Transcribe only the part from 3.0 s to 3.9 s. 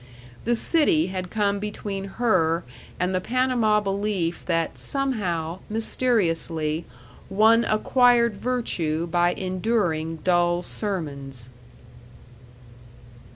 the Panama